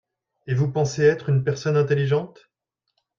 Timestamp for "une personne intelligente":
1.29-2.49